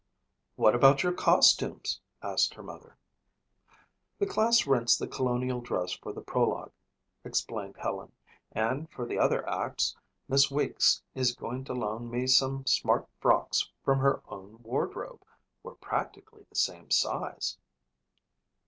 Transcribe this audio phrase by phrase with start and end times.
[0.55, 2.97] "What about your costumes?" asked her mother.
[4.17, 6.71] "The class rents the colonial dress for the prologue,"
[7.23, 8.11] explained Helen,
[8.51, 9.95] "and for the other acts
[10.27, 15.23] Miss Weeks is going to loan me some smart frocks from her own wardrobe.
[15.61, 17.59] We're practically the same size."